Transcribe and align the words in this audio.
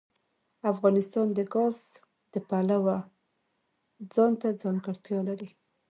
افغانستان 0.71 1.27
د 1.37 1.39
ګاز 1.53 1.77
د 2.33 2.35
پلوه 2.49 2.97
ځانته 4.13 4.47
ځانګړتیا 4.61 5.19
لري. 5.29 5.49